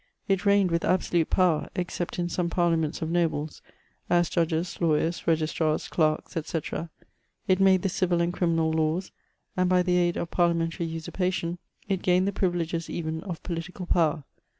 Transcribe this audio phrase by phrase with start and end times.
[0.27, 3.61] It reigned with absolute power, except in some Parliaments of Nobles,
[4.09, 6.59] as judges, lawyers, registrars, clerks,' &c.;
[7.47, 9.11] it made the civil and criminal laws,
[9.55, 14.23] and by the aid of Parliamentary usurpation^ it gained the privileges even of political power.